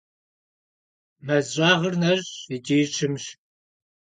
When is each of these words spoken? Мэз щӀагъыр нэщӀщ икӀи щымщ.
Мэз 1.25 1.45
щӀагъыр 1.53 1.95
нэщӀщ 2.01 2.29
икӀи 2.55 2.79
щымщ. 2.93 3.25